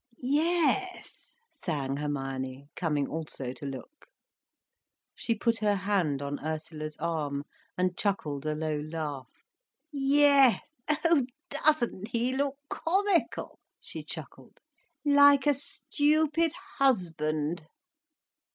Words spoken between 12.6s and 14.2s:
comical?" she